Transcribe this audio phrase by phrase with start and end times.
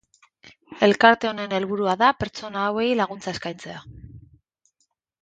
[0.87, 3.89] Elkarte honen helburua da pertsona hauei laguntza eskaintzea.